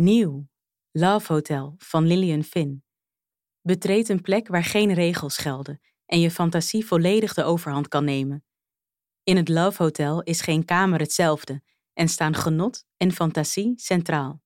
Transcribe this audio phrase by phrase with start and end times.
[0.00, 0.48] Nieuw.
[0.90, 2.84] Love Hotel van Lillian Finn.
[3.60, 8.44] Betreed een plek waar geen regels gelden en je fantasie volledig de overhand kan nemen.
[9.22, 14.42] In het Love Hotel is geen kamer hetzelfde en staan genot en fantasie centraal.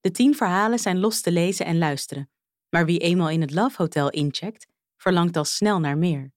[0.00, 2.30] De tien verhalen zijn los te lezen en luisteren,
[2.68, 6.32] maar wie eenmaal in het Love Hotel incheckt, verlangt al snel naar meer.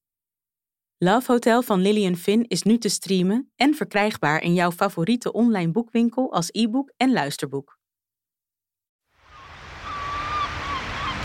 [0.97, 5.71] Love Hotel van Lillian Finn is nu te streamen en verkrijgbaar in jouw favoriete online
[5.71, 7.79] boekwinkel als e-book en luisterboek.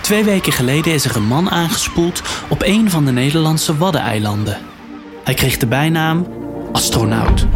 [0.06, 4.58] Twee weken geleden is er een man aangespoeld op een van de Nederlandse Waddeneilanden.
[5.24, 6.26] Hij kreeg de bijnaam
[6.72, 7.46] astronaut.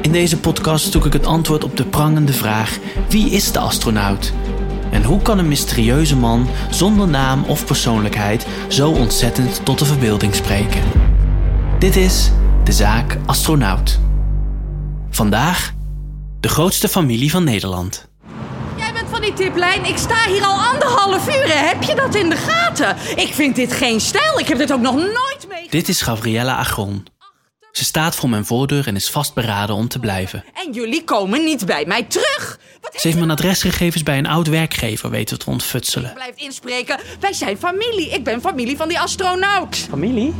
[0.00, 2.78] In deze podcast zoek ik het antwoord op de prangende vraag:
[3.08, 4.32] wie is de astronaut?
[4.90, 10.34] En hoe kan een mysterieuze man zonder naam of persoonlijkheid zo ontzettend tot de verbeelding
[10.34, 10.82] spreken?
[11.78, 12.30] Dit is
[12.64, 14.00] de zaak Astronaut.
[15.10, 15.72] Vandaag
[16.40, 18.12] de grootste familie van Nederland.
[19.32, 19.84] Tiplijn.
[19.84, 21.66] Ik sta hier al anderhalf uur.
[21.68, 22.96] Heb je dat in de gaten?
[23.16, 24.38] Ik vind dit geen stijl.
[24.38, 25.66] Ik heb dit ook nog nooit mee.
[25.70, 27.06] Dit is Gabriella Agron.
[27.72, 30.44] Ze staat voor mijn voordeur en is vastberaden om te blijven.
[30.54, 32.58] En jullie komen niet bij mij terug.
[32.80, 36.12] Wat Ze heeft mijn adresgegevens bij een oud werkgever weten te ontfutselen.
[36.14, 36.98] blijft inspreken.
[37.20, 38.10] Wij zijn familie.
[38.10, 39.76] Ik ben familie van die astronaut.
[39.90, 40.34] Familie?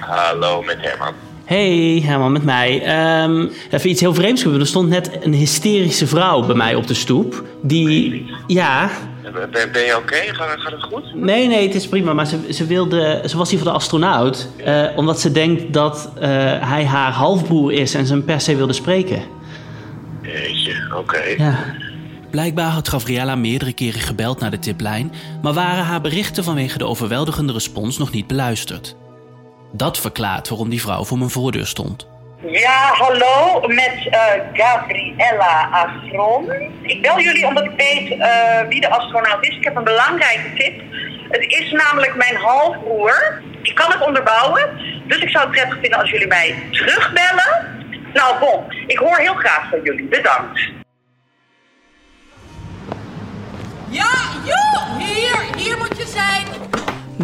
[0.00, 1.14] Hallo, met Herman.
[1.44, 2.82] Hey, Herman, met mij.
[2.82, 4.62] Ehm, even iets heel vreemds gebeuren.
[4.64, 7.44] Er stond net een hysterische vrouw bij mij op de stoep.
[7.62, 8.90] Die, ja...
[9.50, 10.16] Ben, ben je oké?
[10.16, 11.14] Gaat, gaat het goed?
[11.14, 12.12] Nee, nee, het is prima.
[12.12, 14.48] Maar ze, ze, wilde, ze was hier voor de astronaut.
[14.64, 16.28] eh, omdat ze denkt dat eh,
[16.68, 19.22] hij haar halfbroer is en ze hem per se wilde spreken.
[20.22, 21.22] Jeetje, oké.
[21.36, 21.58] Ja.
[22.30, 26.86] Blijkbaar had Gabriella meerdere keren gebeld naar de tiplijn, maar waren haar berichten vanwege de
[26.86, 28.96] overweldigende respons nog niet beluisterd.
[29.76, 32.06] Dat verklaart waarom die vrouw voor mijn voordeur stond.
[32.46, 34.20] Ja, hallo, met eh,
[34.52, 36.52] Gabriella Astron.
[36.82, 39.56] Ik bel jullie omdat ik weet eh, wie de astronaut is.
[39.56, 40.82] Ik heb een belangrijke tip.
[41.28, 43.42] Het is namelijk mijn halfbroer.
[43.62, 44.70] Ik kan het onderbouwen,
[45.06, 47.82] dus ik zou het prettig vinden als jullie mij terugbellen.
[48.12, 50.04] Nou, bon, ik hoor heel graag van jullie.
[50.04, 50.60] Bedankt.
[53.88, 54.10] Ja,
[54.44, 54.98] joh!
[54.98, 56.46] Hier, hier moet je zijn.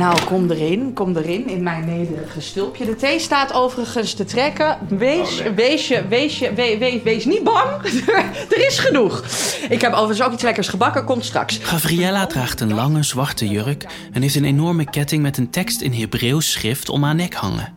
[0.01, 2.85] Nou, kom erin, kom erin in mijn nederige stulpje.
[2.85, 4.79] De thee staat overigens te trekken.
[4.89, 7.83] Wees, wees je, wees je, we- we- wees niet bang.
[8.55, 9.25] er is genoeg.
[9.69, 11.59] Ik heb overigens ook iets lekkers gebakken, komt straks.
[11.63, 15.93] Gabriella draagt een lange zwarte jurk en heeft een enorme ketting met een tekst in
[15.93, 17.75] Hebreeuws schrift om haar nek hangen.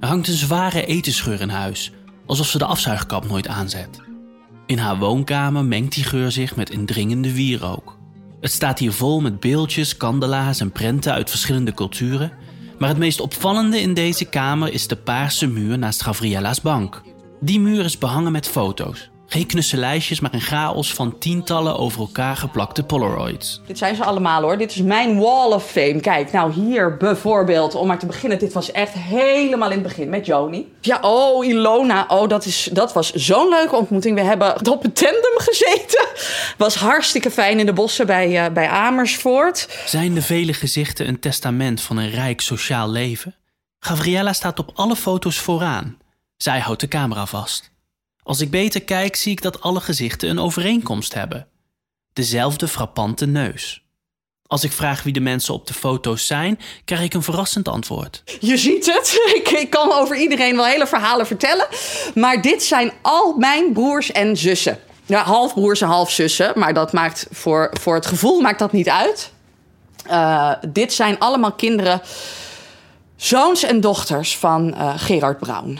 [0.00, 1.92] Er hangt een zware etensgeur in huis,
[2.26, 3.88] alsof ze de afzuigkap nooit aanzet.
[4.66, 7.97] In haar woonkamer mengt die geur zich met indringende wierook.
[8.40, 12.32] Het staat hier vol met beeldjes, kandelaars en prenten uit verschillende culturen.
[12.78, 17.02] Maar het meest opvallende in deze kamer is de paarse muur naast Gavriella's bank.
[17.40, 19.10] Die muur is behangen met foto's.
[19.30, 23.60] Geen knusselijstjes, maar een chaos van tientallen over elkaar geplakte Polaroids.
[23.66, 24.58] Dit zijn ze allemaal hoor.
[24.58, 26.00] Dit is mijn wall of fame.
[26.00, 28.38] Kijk, nou hier bijvoorbeeld, om maar te beginnen.
[28.38, 30.72] Dit was echt helemaal in het begin met Joni.
[30.80, 32.04] Ja, oh, Ilona.
[32.08, 34.14] Oh, dat, is, dat was zo'n leuke ontmoeting.
[34.14, 36.06] We hebben op een tandem gezeten.
[36.56, 39.68] Was hartstikke fijn in de bossen bij, eh, bij Amersfoort.
[39.86, 43.34] Zijn de vele gezichten een testament van een rijk sociaal leven?
[43.80, 45.96] Gabriella staat op alle foto's vooraan.
[46.36, 47.70] Zij houdt de camera vast.
[48.28, 51.46] Als ik beter kijk, zie ik dat alle gezichten een overeenkomst hebben.
[52.12, 53.84] Dezelfde frappante neus.
[54.46, 58.22] Als ik vraag wie de mensen op de foto's zijn, krijg ik een verrassend antwoord.
[58.40, 59.30] Je ziet het.
[59.60, 61.66] Ik, kan over iedereen wel hele verhalen vertellen.
[62.14, 64.78] Maar dit zijn al mijn broers en zussen.
[65.06, 66.52] Ja, halfbroers en halfzussen.
[66.54, 69.32] Maar dat maakt voor, voor het gevoel maakt dat niet uit.
[70.04, 72.02] Eh, dit zijn allemaal kinderen,
[73.16, 75.78] zoons en dochters van eh, Gerard Brown.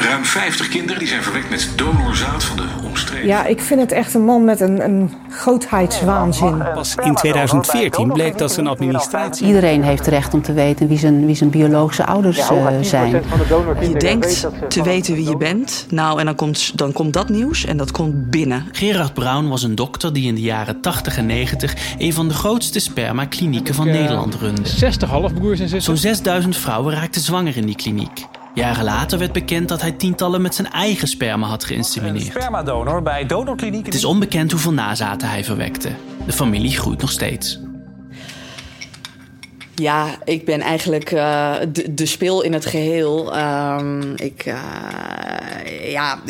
[0.00, 3.26] Ruim 50 kinderen die zijn verwekt met donorzaad van de omstreden.
[3.26, 6.62] Ja, ik vind het echt een man met een, een grootheidswaanzin.
[6.74, 9.46] Pas in 2014 bleek dat zijn administratie.
[9.46, 13.10] Iedereen heeft recht om te weten wie zijn, wie zijn biologische ouders eh, zijn.
[13.80, 15.86] je denkt te weten wie je bent.
[15.90, 18.66] Nou, en dan komt, dan komt dat nieuws en dat komt binnen.
[18.72, 22.34] Gerard Brown was een dokter die in de jaren 80 en 90 een van de
[22.34, 24.68] grootste spermaklinieken van Nederland runde.
[24.68, 25.96] 60 halfbroers en zussen.
[25.96, 28.26] Zo'n 6000 vrouwen raakten zwanger in die kliniek.
[28.58, 32.26] Jaren later werd bekend dat hij tientallen met zijn eigen sperma had geïnsemineerd.
[32.26, 33.84] Spermadonor bij donorkliniek.
[33.86, 35.90] Het is onbekend hoeveel nazaten hij verwekte.
[36.26, 37.60] De familie groeit nog steeds.
[39.78, 41.54] Ja, ik ben eigenlijk eh,
[41.90, 43.34] de, speel in het geheel.
[43.34, 46.20] Ehm, ik, eh, ja,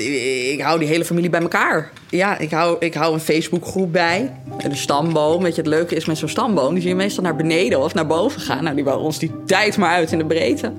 [0.52, 1.90] ik hou die hele familie bij elkaar.
[2.10, 4.32] Ja, ik hou, ik hou een Facebookgroep bij.
[4.58, 6.72] En de stamboom, weet je, het leuke is met zo'n stamboom...
[6.72, 8.62] die zie je meestal naar beneden of naar boven gaan.
[8.62, 10.72] Nou, die bouwen ons die tijd maar uit in de breedte.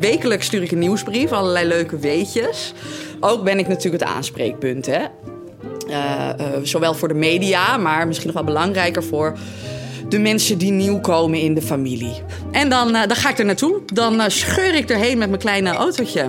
[0.00, 2.72] Wekelijks stuur ik een nieuwsbrief, allerlei leuke weetjes.
[3.20, 5.00] Ook ben ik natuurlijk het aanspreekpunt, hè.
[5.88, 6.28] Uh,
[6.62, 9.36] zowel voor de media, maar misschien nog wel belangrijker voor
[10.12, 12.22] de mensen die nieuw komen in de familie.
[12.50, 13.80] En dan, uh, dan ga ik er naartoe.
[13.86, 16.28] Dan scheur ik erheen met mijn kleine autootje.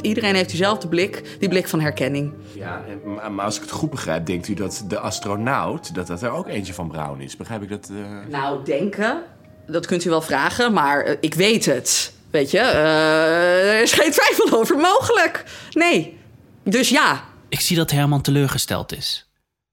[0.00, 2.32] Iedereen heeft diezelfde blik, die blik van herkenning.
[2.54, 2.84] Ja,
[3.30, 5.94] maar als ik het goed begrijp, denkt u dat de astronaut...
[5.94, 7.36] dat dat er ook eentje van Brown is?
[7.36, 7.90] Begrijp ik dat?
[8.28, 9.22] Nou, denken,
[9.66, 12.12] dat kunt u wel vragen, maar ik weet het.
[12.30, 15.44] Weet je, er is geen twijfel over mogelijk.
[15.70, 16.18] Nee,
[16.64, 19.31] dus ja, ik zie dat Herman teleurgesteld is.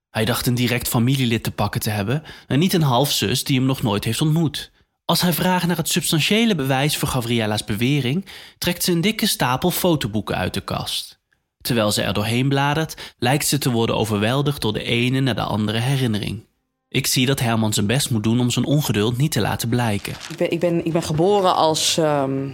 [0.10, 3.66] Hij dacht een direct familielid te pakken te hebben en niet een halfzus die hem
[3.66, 4.72] nog nooit heeft ontmoet.
[5.06, 8.26] Als hij vraagt naar het substantiële bewijs voor Gavriella's bewering,
[8.58, 11.20] trekt ze een dikke stapel fotoboeken uit de kast.
[11.62, 15.42] Terwijl ze er doorheen bladert, lijkt ze te worden overweldigd door de ene naar de
[15.42, 16.48] andere herinnering.
[16.88, 20.14] Ik zie dat Herman zijn best moet doen om zijn ongeduld niet te laten blijken.
[20.30, 22.54] Ik ben, ik ben, ik ben geboren als, um,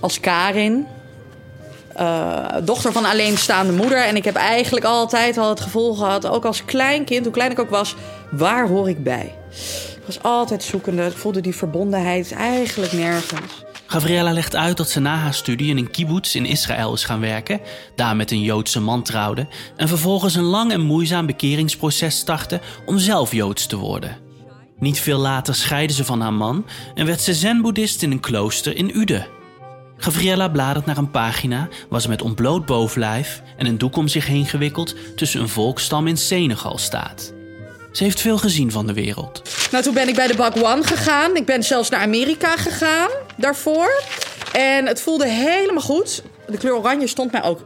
[0.00, 0.86] als Karin,
[2.00, 4.04] uh, dochter van alleenstaande moeder.
[4.04, 7.50] En ik heb eigenlijk altijd al het gevoel gehad, ook als klein kind, hoe klein
[7.50, 7.94] ik ook was,
[8.30, 9.34] waar hoor ik bij?
[9.96, 13.66] Ik was altijd zoekende, ik voelde die verbondenheid eigenlijk nergens.
[13.86, 17.20] Gabriella legt uit dat ze na haar studie in een kibbutz in Israël is gaan
[17.20, 17.60] werken,
[17.94, 19.46] daar met een Joodse man trouwde
[19.76, 24.16] en vervolgens een lang en moeizaam bekeringsproces startte om zelf Joods te worden.
[24.78, 28.76] Niet veel later scheidde ze van haar man en werd ze zen-boeddhist in een klooster
[28.76, 29.37] in Ude.
[29.98, 31.68] Gabriella bladert naar een pagina
[31.98, 36.16] ze met ontbloot bovenlijf en een doek om zich heen gewikkeld tussen een volkstam in
[36.16, 37.32] Senegal staat.
[37.92, 39.42] Ze heeft veel gezien van de wereld.
[39.70, 41.36] Nou, toen ben ik bij de One gegaan.
[41.36, 44.02] Ik ben zelfs naar Amerika gegaan daarvoor.
[44.52, 46.22] En het voelde helemaal goed.
[46.46, 47.60] De kleur oranje stond mij ook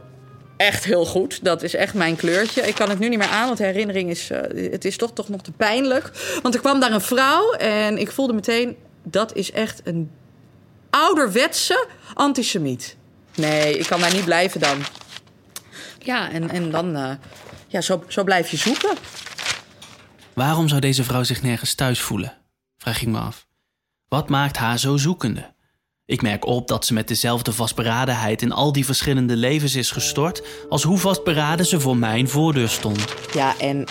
[0.57, 1.43] echt heel goed.
[1.43, 2.61] Dat is echt mijn kleurtje.
[2.61, 4.37] Ik kan het nu niet meer aan, want de herinnering is, uh,
[4.71, 6.11] het is toch, toch nog te pijnlijk.
[6.41, 8.75] Want er kwam daar een vrouw en ik voelde meteen...
[9.03, 10.11] dat is echt een
[10.93, 12.95] ouderwetse antisemiet.
[13.35, 14.77] Nee, ik kan daar niet blijven dan.
[15.99, 17.11] Ja, en, en dan, uh,
[17.67, 18.97] ja, zo, zo blijf je zoeken.
[20.33, 22.37] Waarom zou deze vrouw zich nergens thuis voelen?
[22.77, 23.47] Vraag ik me af.
[24.07, 25.51] Wat maakt haar zo zoekende?
[26.05, 30.43] Ik merk op dat ze met dezelfde vastberadenheid in al die verschillende levens is gestort
[30.69, 33.05] als hoe vastberaden ze voor mijn voordeur stond.
[33.33, 33.85] Ja, en,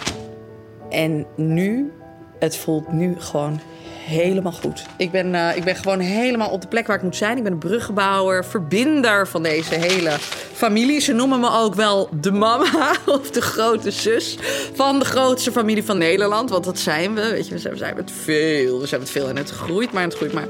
[0.90, 1.92] en nu,
[2.38, 3.60] het voelt nu gewoon
[4.04, 4.84] helemaal goed.
[4.96, 7.36] Ik ben, uh, ik ben gewoon helemaal op de plek waar ik moet zijn.
[7.36, 10.10] Ik ben een bruggenbouwer, verbinder van deze hele
[10.52, 11.00] familie.
[11.00, 14.38] Ze noemen me ook wel de mama of de grote zus
[14.74, 16.50] van de grootste familie van Nederland.
[16.50, 17.30] Want dat zijn we.
[17.30, 18.80] Weet je, we zijn met veel.
[18.80, 20.48] We zijn met veel en het groeit maar, het groeit maar.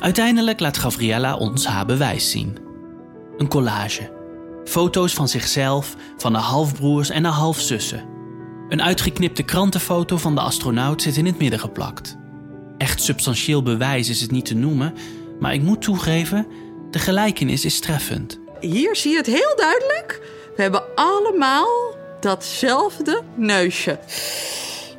[0.00, 2.58] Uiteindelijk laat Gabriella ons haar bewijs zien.
[3.36, 4.12] Een collage.
[4.64, 8.04] Foto's van zichzelf, van de halfbroers en de halfzussen.
[8.68, 12.16] Een uitgeknipte krantenfoto van de astronaut zit in het midden geplakt.
[12.84, 14.94] Echt substantieel bewijs is het niet te noemen,
[15.40, 16.46] maar ik moet toegeven,
[16.90, 18.38] de gelijkenis is treffend.
[18.60, 20.20] Hier zie je het heel duidelijk.
[20.56, 21.68] We hebben allemaal
[22.20, 23.98] datzelfde neusje.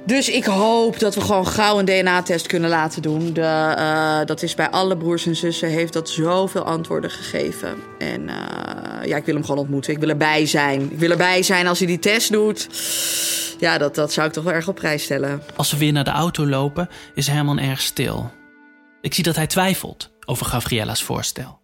[0.06, 3.34] Dus ik hoop dat we gewoon gauw een DNA-test kunnen laten doen.
[3.34, 7.76] De, uh, dat is bij alle broers en zussen, heeft dat zoveel antwoorden gegeven.
[8.00, 9.94] En uh, ja, ik wil hem gewoon ontmoeten.
[9.94, 10.92] Ik wil erbij zijn.
[10.92, 12.70] Ik wil erbij zijn als hij die test doet.
[13.60, 15.44] Ja, dat, dat zou ik toch wel erg op prijs stellen.
[15.56, 18.32] Als we weer naar de auto lopen, is Herman erg stil.
[19.02, 21.60] Ik zie dat hij twijfelt over Gavriella's voorstel.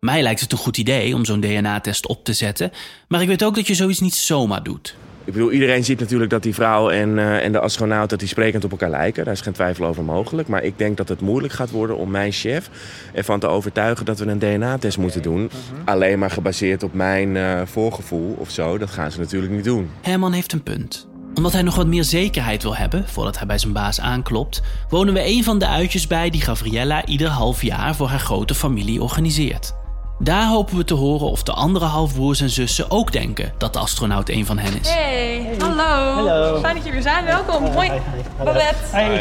[0.00, 2.72] Mij lijkt het een goed idee om zo'n DNA-test op te zetten,
[3.08, 4.96] maar ik weet ook dat je zoiets niet zomaar doet.
[5.24, 8.28] Ik bedoel, iedereen ziet natuurlijk dat die vrouw en, uh, en de astronaut dat die
[8.28, 9.24] sprekend op elkaar lijken.
[9.24, 10.48] Daar is geen twijfel over mogelijk.
[10.48, 12.70] Maar ik denk dat het moeilijk gaat worden om mijn chef
[13.12, 15.50] ervan te overtuigen dat we een DNA-test moeten doen.
[15.84, 18.78] Alleen maar gebaseerd op mijn uh, voorgevoel of zo.
[18.78, 19.90] Dat gaan ze natuurlijk niet doen.
[20.00, 21.06] Herman heeft een punt.
[21.34, 25.14] Omdat hij nog wat meer zekerheid wil hebben voordat hij bij zijn baas aanklopt, wonen
[25.14, 29.02] we een van de uitjes bij die Gabriella ieder half jaar voor haar grote familie
[29.02, 29.74] organiseert.
[30.22, 33.78] Daar hopen we te horen of de andere halfbroers en zussen ook denken dat de
[33.78, 34.88] astronaut een van hen is.
[34.88, 36.14] Hey, hallo.
[36.14, 36.60] Hallo.
[36.60, 37.24] Fijn dat je weer zijn.
[37.24, 37.64] Welkom.
[37.64, 37.90] Hoi.
[38.44, 38.96] Babette.
[38.96, 39.18] Hi.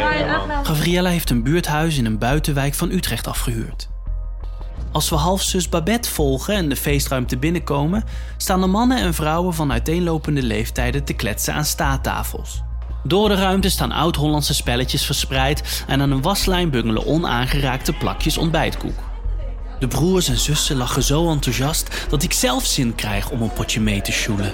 [0.64, 3.90] Gabriella heeft een buurthuis in een buitenwijk van Utrecht afgehuurd.
[4.92, 8.04] Als we halfzus Babette volgen en de feestruimte binnenkomen,
[8.38, 12.62] staan de mannen en vrouwen van uiteenlopende leeftijden te kletsen aan staattafels.
[13.04, 19.11] Door de ruimte staan oud-Hollandse spelletjes verspreid en aan een waslijn bungelen onaangeraakte plakjes ontbijtkoek.
[19.82, 23.80] De broers en zussen lachen zo enthousiast dat ik zelf zin krijg om een potje
[23.80, 24.54] mee te sjoelen.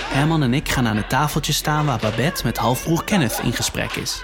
[0.00, 3.92] Herman en ik gaan aan het tafeltje staan waar Babette met halfbroer Kenneth in gesprek
[3.92, 4.22] is.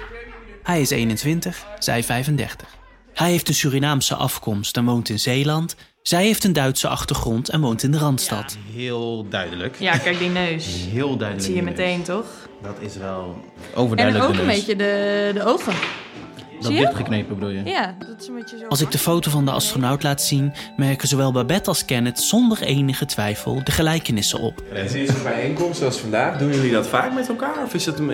[0.63, 2.69] Hij is 21, zij 35.
[3.15, 5.77] Hij heeft een Surinaamse afkomst en woont in Zeeland.
[6.03, 8.57] Zij heeft een Duitse achtergrond en woont in de Randstad.
[8.73, 9.77] Heel duidelijk.
[9.79, 10.67] Ja, kijk die neus.
[10.93, 11.37] Heel duidelijk.
[11.37, 12.27] Dat zie je meteen, toch?
[12.63, 15.75] Dat is wel En overduidelijk ook de een beetje de, de ogen.
[16.62, 16.87] Dat zie je?
[16.87, 17.62] dichtgeknepen bedoel je?
[17.64, 18.64] Ja, dat is een beetje zo.
[18.69, 22.62] Als ik de foto van de astronaut laat zien, merken zowel Babette als Kenneth zonder
[22.62, 24.62] enige twijfel de gelijkenissen op.
[24.75, 27.62] En sinds een bijeenkomst zoals vandaag, doen jullie dat vaak met elkaar?
[27.64, 28.12] Of is het, een-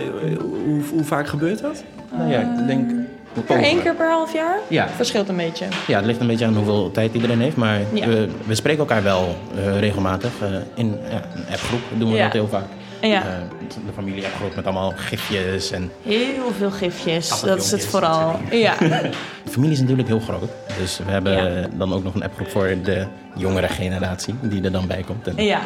[0.65, 1.85] hoe, hoe vaak gebeurt dat?
[2.17, 2.91] Nou ja, ik denk...
[3.47, 4.59] Per één keer per half jaar?
[4.69, 4.89] Ja.
[4.89, 5.65] Verschilt een beetje.
[5.87, 7.57] Ja, het ligt een beetje aan hoeveel tijd iedereen heeft.
[7.57, 8.07] Maar Ja.
[8.07, 10.31] we, we spreken elkaar wel eh, regelmatig.
[10.43, 12.23] eh, in ja, een appgroep doen we Ja.
[12.25, 12.65] dat heel vaak.
[13.01, 13.23] Ja.
[13.23, 13.29] Eh,
[13.87, 15.71] de familie appgroep met allemaal gifjes.
[15.71, 17.41] En Heel veel gifjes.
[17.41, 18.41] Dat is het vooral.
[18.51, 18.75] Ja.
[19.45, 20.51] de familie is natuurlijk heel groot.
[20.79, 24.87] Dus we hebben dan ook nog een appgroep voor de jongere generatie die er dan
[24.87, 25.27] bij komt.
[25.27, 25.61] En, Ja.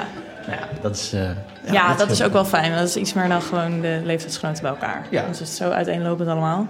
[0.47, 1.31] nou ja, dat is, eh,
[1.73, 2.75] Ja, dat is ook wel fijn.
[2.75, 5.07] Dat is iets meer dan gewoon de leeftijdsgenoten bij elkaar.
[5.11, 5.27] Ja.
[5.27, 6.67] Dus het is zo uiteenlopend allemaal.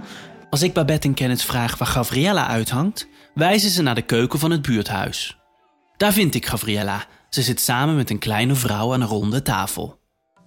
[0.50, 4.50] Als ik Babette en Kenneth vraag waar Gabriella uithangt, wijzen ze naar de keuken van
[4.50, 5.36] het buurthuis.
[5.96, 7.04] Daar vind ik Gabriella.
[7.28, 10.00] Ze zit samen met een kleine vrouw aan een ronde tafel.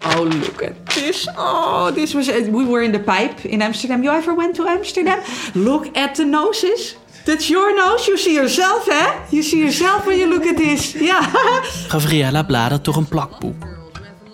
[0.03, 1.27] Oh, look at this.
[1.37, 2.27] Oh, this was.
[2.27, 4.03] We were in the pipe in Amsterdam.
[4.03, 5.19] You ever went to Amsterdam?
[5.53, 6.95] Look at the noses.
[7.25, 8.05] That's your nose.
[8.05, 9.05] You see yourself, hè?
[9.29, 10.91] You see yourself when you look at this.
[11.09, 11.21] Ja.
[11.87, 13.63] Gabriella bladert door een plakboek.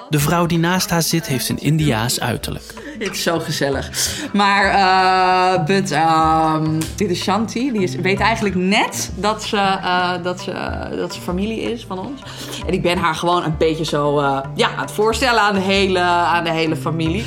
[0.09, 2.90] De vrouw die naast haar zit heeft een Indiaas uiterlijk.
[3.05, 3.89] Het is zo gezellig.
[4.33, 7.71] Maar, eh but, ehm, dit is Shanti.
[7.71, 10.53] Die is, weet eigenlijk net dat ze, eh, dat, ze,
[10.95, 12.21] dat ze familie is van ons.
[12.67, 15.59] En ik ben haar gewoon een beetje zo eh, ja, aan het voorstellen aan de
[15.59, 17.25] hele, aan de hele familie.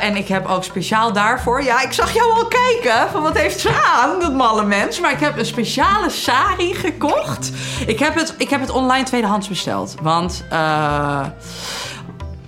[0.00, 1.62] En ik heb ook speciaal daarvoor...
[1.62, 5.00] Ja, ik zag jou al kijken van wat heeft ze aan, dat malle mens.
[5.00, 7.50] Maar ik heb een speciale sari gekocht.
[7.86, 9.94] Ik heb het, ik heb het online tweedehands besteld.
[10.02, 10.44] Want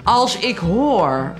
[0.03, 1.35] als ik hoor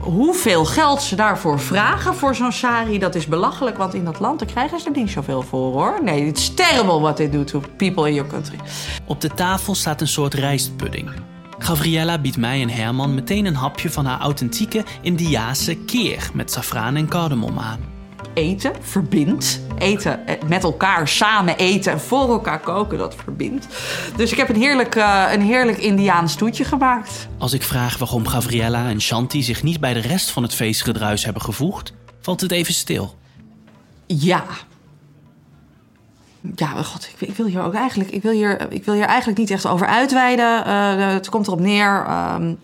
[0.00, 3.76] hoeveel geld ze daarvoor vragen voor zo'n sari, dat is belachelijk.
[3.76, 6.00] Want in dat land krijgen ze er niet zoveel voor hoor.
[6.04, 8.58] Nee, it's terrible what they do to people in your country.
[9.06, 11.10] Op de tafel staat een soort rijstpudding.
[11.58, 16.96] Gabriella biedt mij en Herman meteen een hapje van haar authentieke Indiase keer met safraan
[16.96, 17.89] en cardamom aan.
[18.34, 19.60] Eten verbindt.
[19.78, 23.66] Eten eh, met elkaar samen eten en voor elkaar koken, dat verbindt.
[24.16, 27.28] Dus ik heb een heerlijk, eh, een heerlijk Indiaans toetje gemaakt.
[27.38, 31.24] Als ik vraag waarom Gabriella en Shanti zich niet bij de rest van het feestgedruis
[31.24, 33.14] hebben gevoegd, valt het even stil.
[34.06, 34.44] Ja.
[36.54, 39.38] Ja, god, ik, ik wil hier ook eigenlijk, ik wil hier, ik wil hier eigenlijk
[39.38, 40.64] niet echt over uitweiden.
[40.64, 42.04] Eh, het komt erop neer.
[42.06, 42.54] ehm,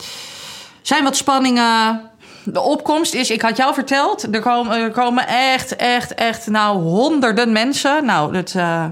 [0.82, 2.00] zijn wat spanningen.
[2.49, 7.53] De opkomst is, ik had jou verteld, er komen, komen echt, echt, echt, nou, honderden
[7.53, 8.05] mensen.
[8.05, 8.85] Nou, het, eh,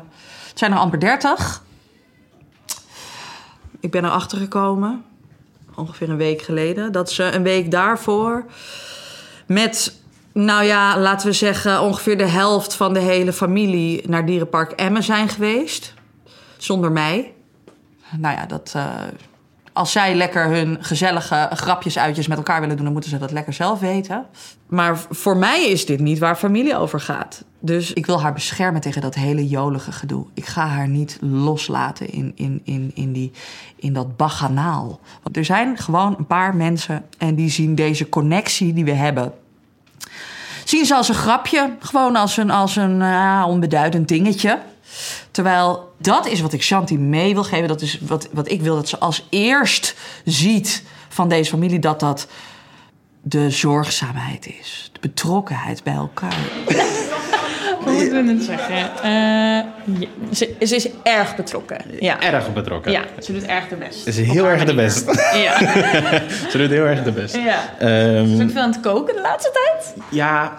[0.49, 1.63] het zijn er amper dertig.
[3.81, 5.05] Ik ben erachter gekomen,
[5.75, 8.45] ongeveer een week geleden, dat ze een week daarvoor
[9.47, 9.99] met,
[10.33, 15.03] nou ja, laten we zeggen, ongeveer de helft van de hele familie naar Dierenpark Emmen
[15.03, 15.95] zijn geweest.
[16.57, 17.35] Zonder mij.
[18.19, 18.73] Nou ja, dat.
[18.77, 18.93] eh,
[19.75, 23.31] als zij lekker hun gezellige grapjes, uitjes met elkaar willen doen, dan moeten ze dat
[23.31, 24.27] lekker zelf weten.
[24.67, 27.45] Maar voor mij is dit niet waar familie over gaat.
[27.61, 30.27] Dus ik wil haar beschermen tegen dat hele jolige gedoe.
[30.35, 33.33] Ik ga haar niet loslaten in, in, in, in, die,
[33.77, 35.01] in dat baganaal.
[35.23, 39.33] Want er zijn gewoon een paar mensen en die zien deze connectie die we hebben
[40.65, 41.77] zien ze als een grapje.
[41.79, 44.59] Gewoon als een, als een ah, onbeduidend dingetje.
[45.35, 47.69] Terwijl dat is wat ik Shanti mee wil geven.
[47.69, 51.79] Dat is wat, wat ik wil dat ze als eerst ziet van deze familie.
[51.79, 52.27] Dat dat
[53.23, 54.89] de zorgzaamheid is.
[54.93, 56.37] De betrokkenheid bij elkaar.
[57.85, 58.77] Hoe moeten we het zeggen?
[59.03, 59.11] Eh,
[60.01, 61.79] ja, ze, ze is erg betrokken.
[62.01, 62.21] Ja.
[62.21, 62.93] Erg betrokken.
[62.93, 63.99] Ja, ze doet erg de best.
[64.03, 65.05] Ze is heel erg de best.
[65.35, 65.59] Ja.
[66.51, 67.37] Ze doet heel erg de best.
[67.37, 67.75] Ja.
[67.79, 69.95] Ehm, Ze is ook veel aan het koken de laatste tijd.
[70.11, 70.59] ja,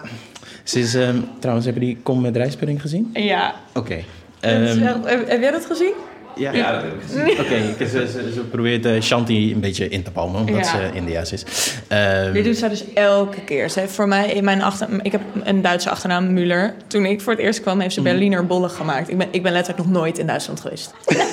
[0.63, 0.93] ze is...
[0.95, 3.09] ehm, trouwens, hebben die Kom met rijstpudding gezien?
[3.13, 3.55] Ja.
[3.73, 4.03] Oké.
[4.45, 5.93] Echt- heb, heb jij dat gezien?
[6.37, 7.39] Ja, ja, dat heb ik gezien.
[7.73, 10.63] Oké, ze, ze, ze probeert eh, Shanti een beetje in te palmen, omdat Ja.
[10.71, 11.43] ze Indiaas is.
[11.87, 13.69] Ehm, Dit doet zij dus elke keer.
[13.69, 14.87] Ze heeft voor mij in mijn achter...
[15.01, 16.87] Ik heb een Duitse achternaam, Müller.
[16.87, 18.09] Toen ik voor het eerst kwam, heeft ze Mhm.
[18.09, 19.09] Berliner bollen gemaakt.
[19.09, 20.93] Ik ben, ik ben letterlijk nog nooit in Duitsland geweest.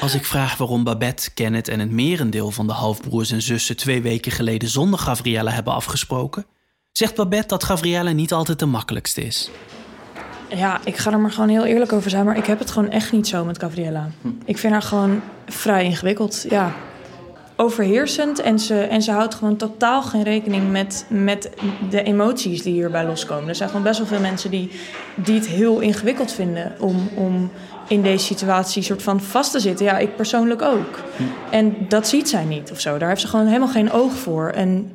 [0.00, 4.02] Als ik vraag waarom Babette, Kenneth en het merendeel van de halfbroers en zussen twee
[4.02, 6.46] weken geleden zonder Gabriella hebben afgesproken,
[6.92, 9.50] zegt Babette dat Gabriella niet altijd de makkelijkste is.
[10.56, 12.24] Ja, ik ga er maar gewoon heel eerlijk over zijn.
[12.24, 14.08] Maar ik heb het gewoon echt niet zo met Gabriella.
[14.44, 16.44] Ik vind haar gewoon vrij ingewikkeld.
[16.48, 16.72] Ja,
[17.56, 18.40] overheersend.
[18.40, 21.50] En ze, en ze houdt gewoon totaal geen rekening met, met
[21.90, 23.48] de emoties die hierbij loskomen.
[23.48, 24.70] Er zijn gewoon best wel veel mensen die,
[25.14, 27.50] die het heel ingewikkeld vinden om, om
[27.88, 29.86] in deze situatie soort van vast te zitten.
[29.86, 30.98] Ja, ik persoonlijk ook.
[31.50, 32.98] En dat ziet zij niet of zo.
[32.98, 34.48] Daar heeft ze gewoon helemaal geen oog voor.
[34.48, 34.92] En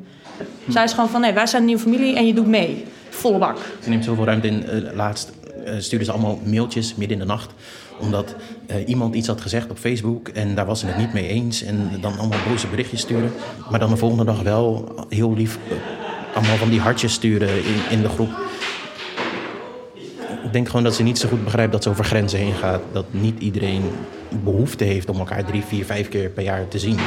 [0.68, 2.86] zij is gewoon van, nee, wij zijn een nieuwe familie en je doet mee.
[3.10, 3.58] Volle bak.
[3.84, 4.68] Ze neemt zoveel ruimte in.
[4.68, 5.32] eh, laatst
[5.78, 7.54] stuurden ze allemaal mailtjes midden in de nacht.
[8.00, 8.36] Omdat
[8.68, 11.64] eh, iemand iets had gezegd op Facebook en daar was ze het niet mee eens.
[11.64, 13.32] En dan allemaal boze berichtjes sturen.
[13.70, 17.80] Maar dan de volgende dag wel heel lief eh, allemaal van die hartjes sturen in,
[17.90, 18.30] in de groep.
[20.44, 22.82] Ik denk gewoon dat ze niet zo goed begrijpt dat ze over grenzen heen gaat.
[22.92, 23.84] Dat niet iedereen
[24.44, 26.98] behoefte heeft om elkaar drie, vier, vijf keer per jaar te zien.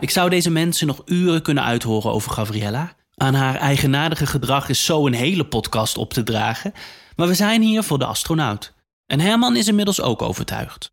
[0.00, 2.92] Ik zou deze mensen nog uren kunnen uithoren over Gabriella.
[3.22, 6.72] Aan haar eigenaardige gedrag is zo een hele podcast op te dragen.
[7.16, 8.74] Maar we zijn hier voor de astronaut.
[9.06, 10.92] En Herman is inmiddels ook overtuigd.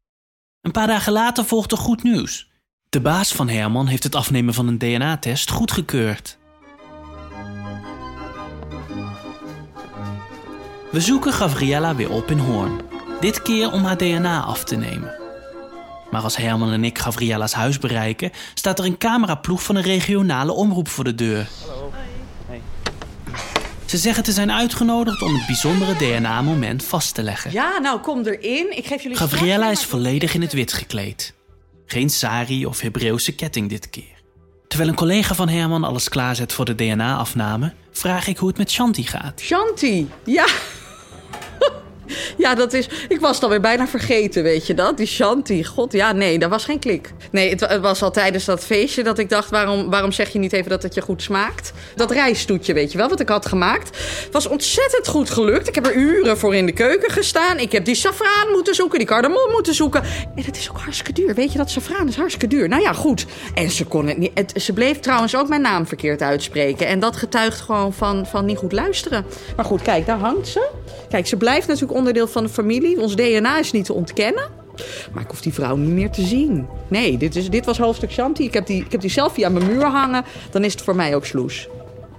[0.62, 2.50] Een paar dagen later volgt er goed nieuws.
[2.90, 6.38] De baas van Herman heeft het afnemen van een DNA-test goedgekeurd.
[10.92, 12.82] We zoeken Gabriella weer op in Hoorn.
[13.20, 15.16] Dit keer om haar DNA af te nemen.
[16.12, 20.52] Maar als Herman en ik Gabriella's huis bereiken, staat er een cameraploeg van een regionale
[20.52, 21.48] omroep voor de deur.
[23.88, 27.52] Ze zeggen te zijn uitgenodigd om het bijzondere DNA-moment vast te leggen.
[27.52, 28.78] Ja, nou kom erin.
[28.78, 31.34] Ik geef jullie Gabriella is volledig in het wit gekleed.
[31.86, 34.22] Geen sari of Hebreeuwse ketting dit keer.
[34.68, 38.72] Terwijl een collega van Herman alles klaarzet voor de DNA-afname, vraag ik hoe het met
[38.72, 39.42] Shanti gaat.
[39.42, 40.46] Shanti, ja.
[42.48, 42.90] Ja, dat is.
[43.08, 44.98] Ik was het alweer bijna vergeten, weet je dat?
[44.98, 45.66] Die Shanti.
[45.66, 47.12] God, ja, nee, dat was geen klik.
[47.32, 50.54] Nee, het, was al tijdens dat feestje dat ik dacht: waarom, waarom zeg je niet
[50.54, 51.72] even dat het je goed smaakt?
[51.96, 53.98] Dat rijstoetje, weet je wel, wat ik had gemaakt.
[54.32, 55.68] Was ontzettend goed gelukt.
[55.68, 57.60] Ik heb er uren voor in de keuken gestaan.
[57.60, 60.04] Ik heb die safraan moeten zoeken, die cardamom moeten zoeken.
[60.36, 61.36] En het is ook hartstikke duur.
[61.36, 62.68] Weet je dat safraan is hartstikke duur?
[62.68, 63.26] Nou ja, goed.
[63.54, 64.54] En ze kon het niet.
[64.56, 66.88] Ze bleef trouwens ook mijn naam verkeerd uitspreken.
[66.88, 69.26] En dat getuigt gewoon van, van niet goed luisteren.
[69.56, 70.70] Maar goed, kijk, daar hangt ze.
[71.10, 73.02] Kijk, ze blijft natuurlijk onderdeel van de familie.
[73.02, 74.50] Ons DNA is niet te ontkennen.
[75.14, 76.68] Maar ik hoef die vrouw niet meer te zien.
[76.88, 78.44] Nee, dit, is, dit was hoofdstuk Shanti.
[78.44, 80.26] Ik heb, die, ik heb die selfie aan mijn muur hangen.
[80.52, 81.68] Dan is het voor mij ook sloes.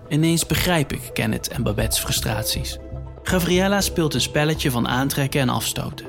[0.08, 2.78] Ineens begrijp ik Kenneth en Babette's frustraties.
[3.22, 6.06] Gabriella speelt een spelletje van aantrekken en afstoten.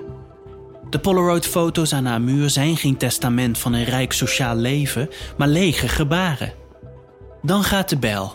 [0.89, 5.87] De Polaroid-foto's aan haar muur zijn geen testament van een rijk sociaal leven, maar lege
[5.87, 6.53] gebaren.
[7.41, 8.33] Dan gaat de bel.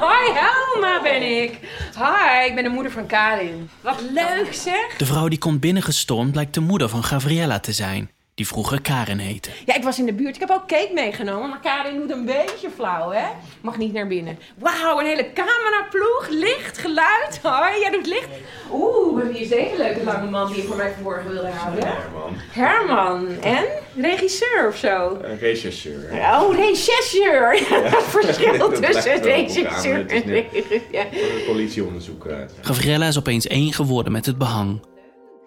[0.00, 1.58] Hoi, Helma ben ik.
[1.96, 3.70] Hi, ik ben de moeder van Karin.
[3.80, 4.96] Wat leuk zeg.
[4.96, 9.18] De vrouw die komt binnengestormd blijkt de moeder van Gabriella te zijn, die vroeger Karin
[9.18, 9.50] heette.
[9.66, 10.34] Ja, ik was in de buurt.
[10.34, 13.24] Ik heb ook cake meegenomen, maar Karin doet een beetje flauw, hè?
[13.60, 14.38] Mag niet naar binnen.
[14.58, 17.40] Wauw, een hele cameraploeg, licht, geluid.
[17.42, 18.28] Hoi, jij doet licht.
[18.72, 21.84] Oeh, wie is deze leuke lange man die je voor mij verborgen wilde houden?
[21.86, 22.34] Herman.
[22.52, 23.28] Herman.
[23.42, 23.64] En?
[23.96, 25.18] Regisseur of zo?
[25.22, 26.10] Een regisseur.
[26.12, 27.54] Oh, regisseur.
[27.70, 31.06] Ja, het verschil tussen regisseur en regisseur.
[31.46, 32.26] Politieonderzoek.
[32.26, 34.80] eh, Gabriella is opeens één geworden met het behang.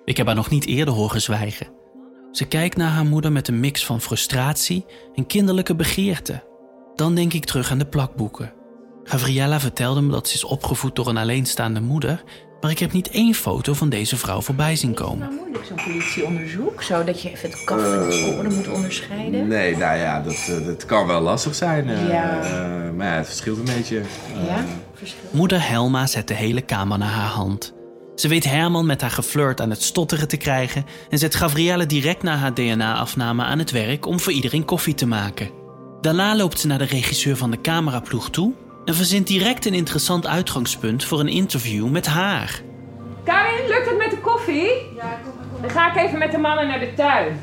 [0.06, 1.80] Ik heb haar nog niet eerder horen zwijgen.
[2.32, 6.44] Ze kijkt naar haar moeder met een mix van frustratie en kinderlijke begeerte.
[6.96, 8.54] Dan denk ik terug aan de plakboeken.
[9.04, 12.24] Gabriella vertelde me dat ze is opgevoed door een alleenstaande moeder,
[12.62, 15.34] maar ik heb niet één foto van deze vrouw voorbij zien komen.
[15.36, 19.48] moeilijk zo'n politieonderzoek, zodat je even het kaf van het koren moet onderscheiden.
[19.48, 21.90] Nee, nou ja, dat, eh, dat kan wel lastig zijn.
[21.90, 22.42] eh, Ja.
[22.42, 23.98] eh, maar ja, het verschilt een beetje.
[24.00, 25.20] Eh, Ja, verschil.
[25.32, 27.74] Moeder Helma zet de hele kamer naar haar hand.
[28.22, 32.24] Ze weet Herman met haar geflirt aan het stotteren te krijgen en zet Gabrielle direct
[32.24, 35.50] na haar DNA-afname aan het werk om voor iedereen koffie te maken.
[36.02, 38.54] Daarna loopt ze naar de regisseur van de cameraploeg toe
[38.86, 42.62] en verzint direct een interessant uitgangspunt voor een interview met haar.
[43.24, 44.72] Karin, lukt het met de koffie?
[44.96, 45.20] Ja,
[45.62, 47.42] Dan ga ik even met de mannen naar de tuin.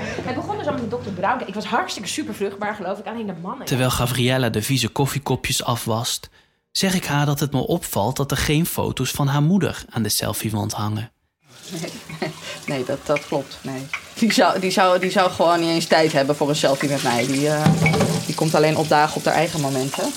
[0.00, 1.42] Het begon dus allemaal met dokter Brown.
[1.46, 3.06] Ik was hartstikke super vruchtbaar, geloof ik.
[3.06, 3.66] Alleen de mannen.
[3.66, 6.30] Terwijl Gabriella de vieze koffiekopjes afwast,
[6.72, 10.02] zeg ik haar dat het me opvalt dat er geen foto's van haar moeder aan
[10.02, 11.12] de selfiewand hangen.
[11.70, 11.90] Nee,
[12.66, 13.58] nee dat, dat klopt.
[13.62, 13.86] Nee.
[14.14, 17.02] Die, zou, die, zou, die zou gewoon niet eens tijd hebben voor een selfie met
[17.02, 17.26] mij.
[17.26, 17.66] Die, eh,
[18.26, 20.12] die komt alleen opdagen op haar eigen momenten.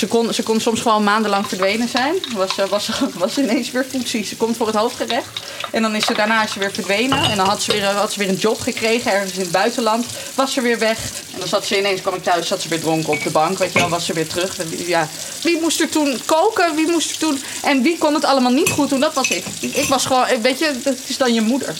[0.00, 2.14] Ze kon, ze kon soms gewoon maandenlang verdwenen zijn.
[2.34, 2.90] Was, eh, was,
[3.24, 4.24] was ineens weer voetzie.
[4.24, 5.28] Ze komt voor het hoofdgerecht.
[5.70, 7.30] En dan is ze daarna ze weer verdwenen.
[7.30, 10.06] En dan had ze weer, had ze weer een job gekregen ergens in het buitenland.
[10.34, 10.98] Was ze weer weg.
[11.32, 13.58] En dan zat ze ineens, kwam ik thuis, zat ze weer dronken op de bank.
[13.58, 14.56] Weet je wel, was ze weer terug.
[14.86, 15.08] Ja.
[15.42, 16.74] Wie moest er toen koken?
[16.74, 17.42] Wie moest er toen...
[17.62, 19.00] En wie kon het allemaal niet goed doen?
[19.00, 19.44] Dat was ik.
[19.60, 21.74] Ik, ik was gewoon, weet je, dat is dan je moeder.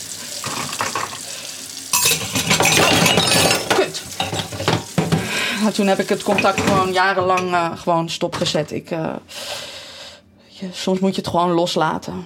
[3.75, 4.03] Kut.
[4.19, 8.73] Nou, toen heb ik het contact gewoon jarenlang eh, gewoon stopgezet.
[8.73, 9.15] Ik, eh,
[10.49, 12.25] je, soms moet je het gewoon loslaten.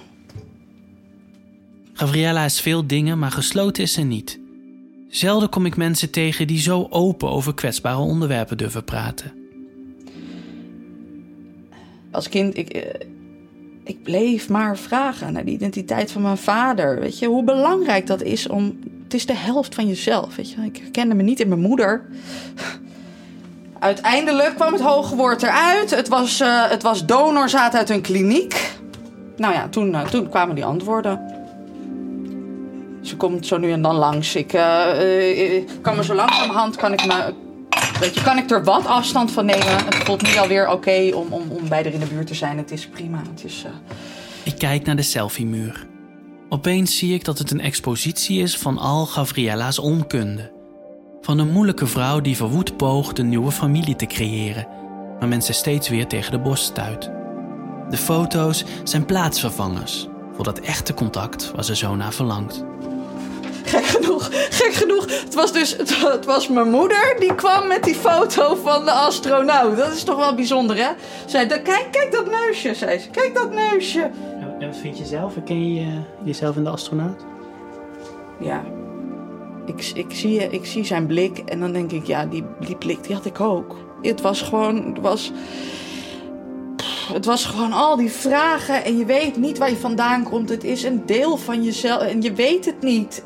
[1.93, 4.39] Gabriella is veel dingen, maar gesloten is ze niet.
[5.09, 9.33] Zelden kom ik mensen tegen die zo open over kwetsbare onderwerpen durven praten.
[12.11, 13.07] Als kind, ik, eh,
[13.83, 16.99] ik bleef maar vragen naar de identiteit van mijn vader.
[16.99, 20.35] Weet je, hoe belangrijk dat is om te is de helft van jezelf.
[20.35, 20.61] Weet je?
[20.61, 22.05] Ik herkende me niet in mijn moeder.
[23.85, 25.89] Uiteindelijk kwam het hoge woord eruit.
[25.95, 28.77] Het was, uh, het was donorzaad uit een kliniek.
[29.37, 31.19] Nou ja, toen, uh, toen kwamen die antwoorden.
[33.01, 34.35] Ze komt zo nu en dan langs.
[34.35, 34.61] Ik uh,
[35.81, 37.33] kan me zo langzamerhand kan ik me,
[37.99, 39.85] weet je, kan ik er wat afstand van nemen.
[39.85, 42.57] Het voelt nu alweer oké om, om, om bij in de buurt te zijn.
[42.57, 43.21] Het is prima.
[43.31, 43.65] Het is,
[44.43, 45.87] Ik kijk naar de selfie-muur.
[46.49, 50.54] Opeens zie ik dat het een expositie is van al Gavriella's onkunde.
[51.25, 54.67] Van een moeilijke vrouw die verwoed poogt een nieuwe familie te creëren,
[55.19, 57.11] maar mensen steeds weer tegen de borst stuit.
[57.89, 62.63] De foto's zijn plaatsvervangers voor dat echte contact waar ze zo naar verlangt.
[63.63, 65.05] Gek genoeg, gek genoeg.
[65.05, 68.91] Het was dus het, het, was mijn moeder die kwam met die foto van de
[68.91, 69.77] astronaut.
[69.77, 70.89] Dat is toch wel bijzonder, hè?
[71.25, 73.09] Zei, kijk, kijk dat neusje, zei ze.
[73.09, 74.11] Kijk dat neusje.
[74.59, 75.33] En wat vind je zelf?
[75.33, 77.25] Herken je jezelf in de astronaut?
[78.39, 78.63] Ja.
[79.65, 83.03] Ik, ik, zie, ik zie zijn blik en dan denk ik, ja, die, die blik
[83.03, 83.75] die had ik ook.
[84.01, 85.31] Het was gewoon, het was,
[87.13, 90.49] het was gewoon al die vragen en je weet niet waar je vandaan komt.
[90.49, 93.23] Het is een deel van jezelf en je weet het niet.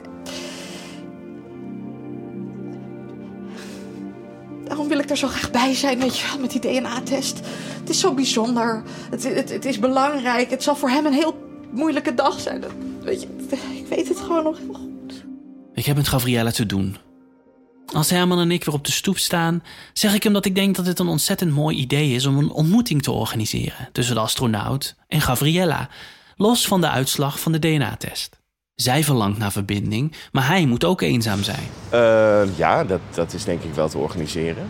[4.64, 7.40] Daarom wil ik er zo graag bij zijn, weet je met die DNA-test.
[7.80, 8.84] Het is zo bijzonder.
[9.10, 10.50] Het, het, het is belangrijk.
[10.50, 11.36] Het zal voor hem een heel
[11.70, 12.64] moeilijke dag zijn.
[13.04, 13.28] Weet je,
[13.76, 14.89] ik weet het gewoon nog heel goed.
[15.80, 16.98] Ik heb met Gabriella te doen.
[17.94, 19.64] Als Herman en ik weer op de stoep staan,
[19.94, 22.52] zeg ik hem dat ik denk dat het een ontzettend mooi idee is om een
[22.52, 25.90] ontmoeting te organiseren tussen de astronaut en Gabriella,
[26.36, 28.40] los van de uitslag van de DNA-test.
[28.76, 31.68] Zij verlangt naar verbinding, maar hij moet ook eenzaam zijn.
[31.94, 34.70] Uh, ja, dat, dat is denk ik wel te organiseren.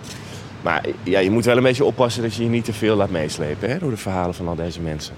[0.61, 3.09] Maar ja, je moet wel een beetje oppassen dat je je niet te veel laat
[3.09, 5.15] meeslepen hè, door de verhalen van al deze mensen.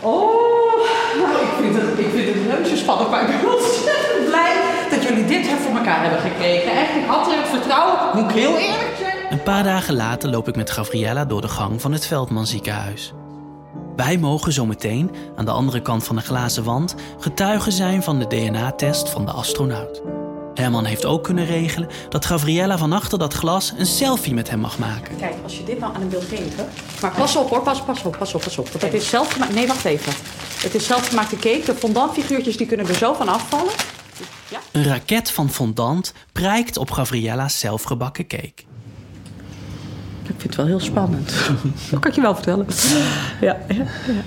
[0.00, 0.40] Oh,
[1.22, 5.02] nou, ik vind het, ik vind het reuze spannend, maar ik ben ontzettend blij dat
[5.02, 6.72] jullie dit voor elkaar hebben gekregen.
[6.72, 9.16] Echt, ik had er het vertrouwen, moet ik heel eerlijk zijn.
[9.30, 13.12] Een paar dagen later loop ik met Gabriella door de gang van het Veldman ziekenhuis.
[13.96, 18.26] Wij mogen zometeen, aan de andere kant van de glazen wand, getuigen zijn van de
[18.26, 20.02] DNA-test van de astronaut.
[20.54, 24.58] Herman heeft ook kunnen regelen dat Gabriella van achter dat glas een selfie met hem
[24.58, 25.16] mag maken.
[25.16, 26.68] Kijk, als je dit nou aan hem wilt geven.
[27.00, 28.68] Maar pas op hoor, pas, pas op, pas op, pas op.
[28.68, 29.54] Want het is zelfgemaakt.
[29.54, 30.12] Nee, wacht even.
[30.62, 31.62] Het is zelfgemaakte cake.
[31.64, 33.72] De fondantfiguurtjes die kunnen er zo van afvallen.
[34.50, 34.58] Ja.
[34.72, 38.62] Een raket van fondant prijkt op Gabriella's zelfgebakken cake.
[40.22, 41.32] Ik vind het wel heel spannend.
[41.90, 42.66] Dat kan ik je wel vertellen.
[43.40, 43.74] Ja, ja,
[44.06, 44.22] ja.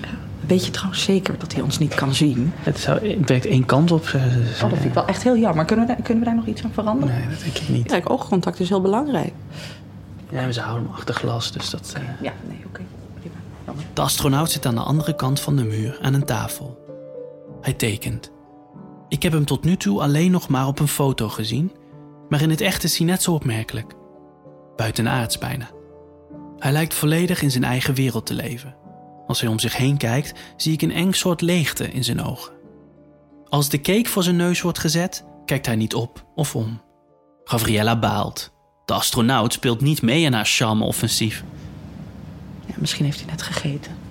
[0.48, 2.52] Weet je trouwens zeker dat hij ons niet kan zien?
[2.56, 4.02] Het, zou, het werkt één kant op.
[4.06, 5.66] Oh, dat vind ik wel echt heel jammer.
[5.66, 7.16] Kunnen we, daar, kunnen we daar nog iets aan veranderen?
[7.16, 7.88] Nee, dat denk ik niet.
[7.88, 9.34] Kijk, oogcontact is heel belangrijk.
[10.30, 11.94] Ja, we houden hem achter glas, dus dat...
[11.98, 12.16] Okay.
[12.22, 12.82] Ja, nee, oké.
[13.66, 13.86] Okay.
[13.94, 16.86] De astronaut zit aan de andere kant van de muur aan een tafel.
[17.62, 18.33] Hij tekent.
[19.14, 21.72] Ik heb hem tot nu toe alleen nog maar op een foto gezien,
[22.30, 23.94] maar in het echt is hij net zo opmerkelijk.
[24.76, 25.70] Buitenaards bijna.
[26.58, 28.76] Hij lijkt volledig in zijn eigen wereld te leven.
[29.28, 32.54] Als hij om zich heen kijkt, zie ik een eng soort leegte in zijn ogen.
[33.50, 36.82] Als de cake voor zijn neus wordt gezet, kijkt hij niet op of om.
[37.44, 38.54] Gabriella baalt.
[38.86, 41.44] De astronaut speelt niet mee aan haar charme-offensief.
[42.66, 44.03] Ja, misschien heeft hij net gegeten.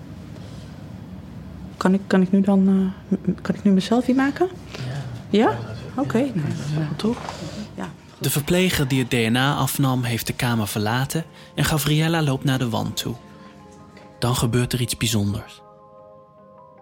[1.82, 4.48] Kan ik, kan ik nu dan uh, kan ik nu mijn selfie maken?
[5.30, 5.50] Ja?
[5.50, 5.58] ja?
[5.90, 6.32] Oké, okay.
[6.74, 7.16] nou, toch.
[7.74, 7.88] Ja.
[8.18, 12.68] De verpleger die het DNA afnam heeft de kamer verlaten en Gabriella loopt naar de
[12.68, 13.14] wand toe.
[14.18, 15.62] Dan gebeurt er iets bijzonders.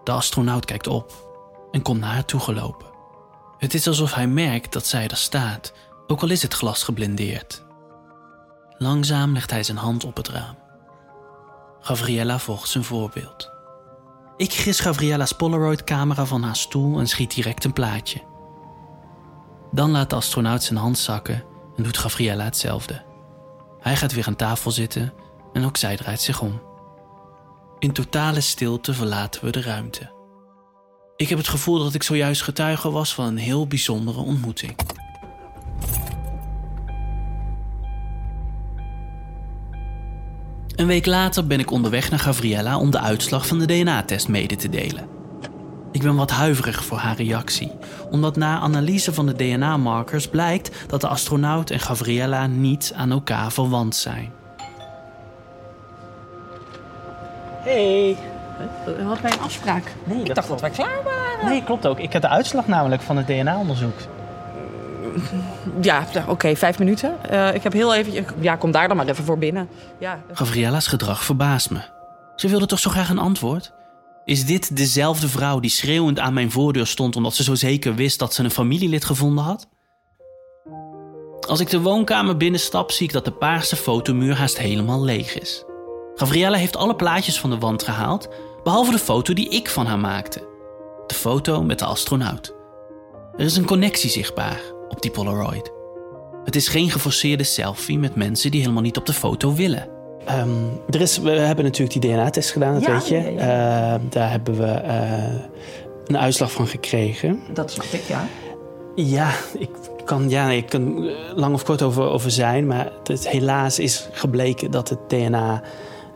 [0.04, 1.12] De astronaut kijkt op
[1.70, 2.86] en komt naar haar toe gelopen.
[3.58, 5.72] Het is alsof hij merkt dat zij er staat,
[6.06, 7.62] ook al is het glas geblindeerd.
[8.78, 10.56] Langzaam legt hij zijn hand op het raam.
[11.80, 13.59] Gabriella volgt zijn voorbeeld.
[14.40, 18.20] Ik gis Gabriella's Polaroid-camera van haar stoel en schiet direct een plaatje.
[19.72, 21.44] Dan laat de astronaut zijn hand zakken
[21.76, 23.02] en doet Gabriella hetzelfde.
[23.80, 25.12] Hij gaat weer aan tafel zitten
[25.52, 26.62] en ook zij draait zich om.
[27.78, 30.12] In totale stilte verlaten we de ruimte.
[31.16, 34.76] Ik heb het gevoel dat ik zojuist getuige was van een heel bijzondere ontmoeting.
[40.80, 44.56] Een week later ben ik onderweg naar Gabriella om de uitslag van de DNA-test mede
[44.56, 45.08] te delen.
[45.92, 47.72] Ik ben wat huiverig voor haar reactie,
[48.10, 53.52] omdat na analyse van de DNA-markers blijkt dat de astronaut en Gabriella niet aan elkaar
[53.52, 54.32] verwant zijn.
[57.62, 58.16] Hey.
[58.84, 59.94] We hadden wij een afspraak.
[60.04, 61.50] Nee, ik dacht dat wij klaar waren.
[61.50, 61.98] Nee, klopt ook.
[61.98, 63.98] Ik heb de uitslag namelijk van het DNA-onderzoek.
[65.80, 67.16] Ja, oké, okay, vijf minuten.
[67.32, 68.24] Uh, ik heb heel even...
[68.40, 69.68] Ja, kom daar dan maar even voor binnen.
[69.98, 70.22] Ja.
[70.32, 71.80] Gavriella's gedrag verbaast me.
[72.36, 73.72] Ze wilde toch zo graag een antwoord?
[74.24, 78.18] Is dit dezelfde vrouw die schreeuwend aan mijn voordeur stond omdat ze zo zeker wist
[78.18, 79.68] dat ze een familielid gevonden had?
[81.48, 85.64] Als ik de woonkamer binnenstap, zie ik dat de paarse fotomuur haast helemaal leeg is.
[86.14, 88.28] Gabriella heeft alle plaatjes van de wand gehaald,
[88.62, 90.48] behalve de foto die ik van haar maakte.
[91.06, 92.54] De foto met de astronaut.
[93.36, 95.72] Er is een connectie zichtbaar op die Polaroid.
[96.44, 99.88] Het is geen geforceerde selfie met mensen die helemaal niet op de foto willen.
[100.24, 100.48] Ehm,
[100.90, 103.14] er is, we hebben natuurlijk die DNA-test gedaan, dat Ja, weet je.
[103.16, 103.92] ja, ja.
[103.92, 105.34] Ehm, daar hebben we eh,
[106.06, 107.40] een uitslag van gekregen.
[107.52, 108.26] Dat snap ik, ja.
[108.94, 109.70] Ja, ik
[110.04, 114.70] kan, ja, ik kan lang of kort over, over zijn, maar het, helaas is gebleken
[114.70, 115.62] dat het DNA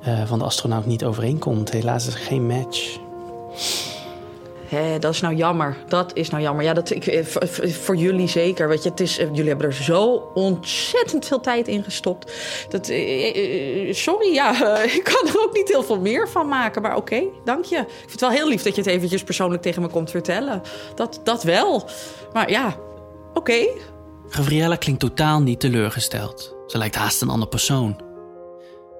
[0.03, 1.71] eh, van de astronaut niet overeenkomt.
[1.71, 2.99] Helaas is er geen match.
[4.67, 5.77] Hé, dat is nou jammer.
[5.89, 6.65] Dat is nou jammer.
[6.65, 7.25] Ja, dat, ik, eh,
[7.73, 8.69] voor, jullie zeker.
[8.69, 12.33] Weet je, het is, eh, jullie hebben er zo ontzettend veel tijd in gestopt.
[12.69, 14.51] Dat, eh, sorry, ja,
[14.99, 16.83] ik kan er ook niet heel veel meer van maken.
[16.83, 17.77] Maar oké, dank je.
[17.77, 20.63] Ik vind het wel heel lief dat je het eventjes persoonlijk tegen me komt vertellen.
[20.95, 21.89] Dat, dat wel.
[22.33, 22.77] Maar ja,
[23.35, 23.67] oké.
[24.29, 26.57] Gabriella klinkt totaal niet teleurgesteld.
[26.67, 28.01] Ze lijkt haast een ander persoon.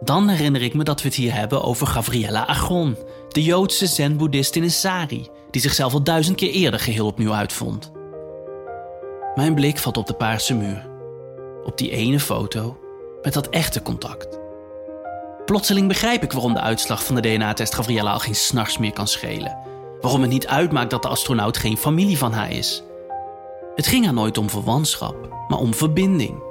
[0.01, 2.97] Dan herinner ik me dat we het hier hebben over Gabriella Agron,
[3.35, 7.93] de Joodse zen-boeddhist in een sari, die zichzelf al duizend keer eerder geheel opnieuw uitvond.
[9.35, 10.87] Mijn blik valt op de paarse muur.
[11.65, 12.79] Op die ene foto
[13.23, 14.39] met dat echte contact.
[15.45, 19.09] Plotseling begrijp ik waarom de uitslag van de DNA-test Gabriella al geen s'nachts meer kan
[19.09, 19.59] schelen.
[20.01, 22.83] Waarom het niet uitmaakt dat de astronaut geen familie van haar is.
[23.75, 25.17] Het ging haar nooit om verwantschap,
[25.49, 26.43] maar om verbinding.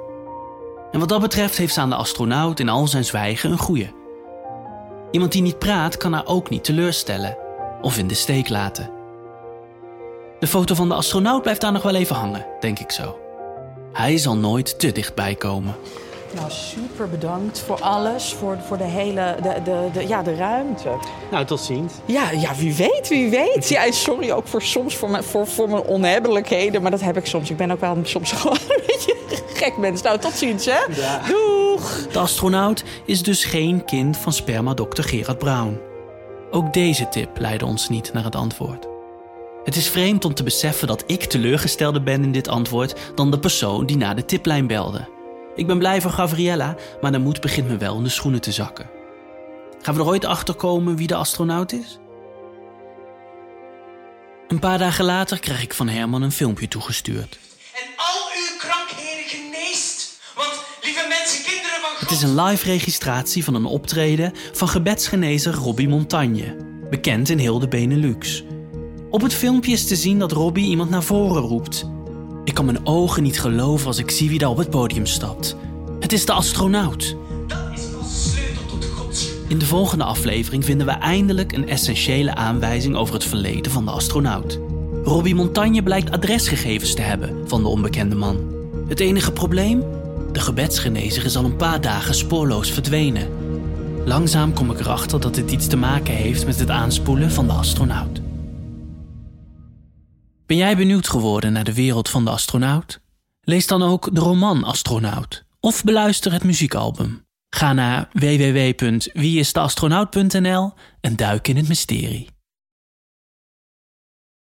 [0.90, 4.02] En wat dat betreft heeft ze aan de astronaut in al zijn zwijgen een goeie.
[5.14, 7.36] Iemand die niet praat kan haar ook niet teleurstellen
[7.82, 8.90] of in de steek laten.
[10.38, 13.18] De foto van de astronaut blijft daar nog wel even hangen, denk ik zo.
[13.92, 15.74] Hij zal nooit te dichtbij komen.
[16.34, 18.32] Nou, super bedankt voor alles.
[18.32, 20.90] Voor, voor de hele de, de, de, ja, de ruimte.
[21.30, 21.92] Nou, tot ziens.
[22.04, 23.68] Ja, ja, wie weet, wie weet.
[23.68, 26.82] Ja, sorry ook voor soms voor mijn, voor, voor mijn onhebbelijkheden.
[26.82, 27.50] Maar dat heb ik soms.
[27.50, 28.58] Ik ben ook wel soms gewoon
[29.64, 30.02] gek mens.
[30.02, 30.78] Nou, tot ziens, hè.
[31.28, 32.06] Doeg.
[32.12, 35.80] De astronaut is dus geen kind van spermadokter Gerard Brown.
[36.50, 38.86] Ook deze tip leidde ons niet naar het antwoord.
[39.64, 43.38] Het is vreemd om te beseffen dat ik teleurgestelder ben in dit antwoord dan de
[43.38, 45.08] persoon die na de tiplijn belde.
[45.54, 48.52] Ik ben blij voor Gabriella, maar de moed begint me wel in de schoenen te
[48.52, 48.90] zakken.
[49.82, 51.98] Gaan we er ooit achter komen wie de astronaut is?
[54.48, 57.38] Een paar dagen later krijg ik van Herman een filmpje toegestuurd.
[57.96, 58.23] al
[60.84, 65.88] lieve mensen, kinderen van Het is een live registratie van een optreden van gebedsgenezer Robbie
[65.88, 66.56] Montagne,
[66.90, 68.44] bekend in heel de Benelux.
[69.10, 71.84] Op het filmpje is te zien dat Robbie iemand naar voren roept.
[72.44, 75.56] Ik kan mijn ogen niet geloven als ik zie wie daar op het podium stapt.
[76.00, 77.16] Het is de astronaut.
[79.48, 83.90] In de volgende aflevering vinden we eindelijk een essentiële aanwijzing over het verleden van de
[83.90, 84.60] astronaut.
[85.04, 88.52] Robbie Montagne blijkt adresgegevens te hebben van de onbekende man.
[88.88, 90.03] Het enige probleem?
[90.34, 93.28] De gebedsgenezer is al een paar dagen spoorloos verdwenen.
[94.04, 97.52] Langzaam kom ik erachter dat dit iets te maken heeft met het aanspoelen van de
[97.52, 98.20] astronaut.
[100.46, 103.00] Ben jij benieuwd geworden naar de wereld van de astronaut?
[103.40, 107.26] Lees dan ook de roman Astronaut of beluister het muziekalbum.
[107.50, 112.33] Ga naar www.wieisdeastronaut.nl en duik in het mysterie.